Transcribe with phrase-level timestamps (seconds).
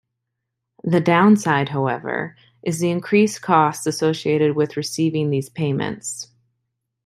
[0.83, 6.29] The downside, however, is the increased costs associated with receiving these payments.